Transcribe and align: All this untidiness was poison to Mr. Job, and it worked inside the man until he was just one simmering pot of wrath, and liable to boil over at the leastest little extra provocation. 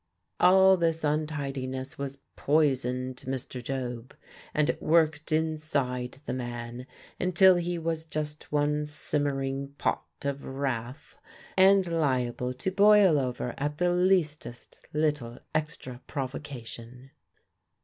All 0.39 0.77
this 0.77 1.03
untidiness 1.03 1.95
was 1.99 2.17
poison 2.35 3.13
to 3.13 3.27
Mr. 3.27 3.63
Job, 3.63 4.15
and 4.51 4.67
it 4.67 4.81
worked 4.81 5.31
inside 5.31 6.17
the 6.25 6.33
man 6.33 6.87
until 7.19 7.53
he 7.57 7.77
was 7.77 8.05
just 8.05 8.51
one 8.51 8.87
simmering 8.87 9.75
pot 9.77 10.01
of 10.25 10.43
wrath, 10.43 11.17
and 11.55 11.85
liable 11.85 12.51
to 12.51 12.71
boil 12.71 13.19
over 13.19 13.53
at 13.59 13.77
the 13.77 13.91
leastest 13.93 14.87
little 14.91 15.37
extra 15.53 16.01
provocation. 16.07 17.11